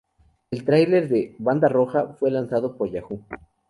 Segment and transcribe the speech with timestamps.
[0.49, 3.23] El tráiler de "banda roja" fue lanzado por Yahoo!